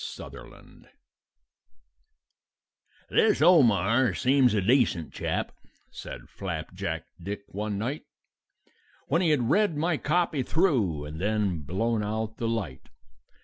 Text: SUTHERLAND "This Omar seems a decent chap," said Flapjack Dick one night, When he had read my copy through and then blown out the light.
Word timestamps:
SUTHERLAND 0.03 0.89
"This 3.11 3.39
Omar 3.39 4.15
seems 4.15 4.55
a 4.55 4.61
decent 4.63 5.13
chap," 5.13 5.51
said 5.91 6.27
Flapjack 6.27 7.03
Dick 7.21 7.43
one 7.49 7.77
night, 7.77 8.05
When 9.09 9.21
he 9.21 9.29
had 9.29 9.51
read 9.51 9.77
my 9.77 9.97
copy 9.97 10.41
through 10.41 11.05
and 11.05 11.21
then 11.21 11.59
blown 11.59 12.01
out 12.03 12.37
the 12.37 12.47
light. 12.47 12.89